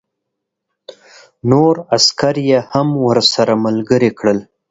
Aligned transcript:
نور 1.49 1.75
عسکر 1.95 2.35
یې 2.49 2.59
هم 2.71 2.87
ورسره 3.07 3.53
ملګري 3.65 4.11
کړل 4.19 4.39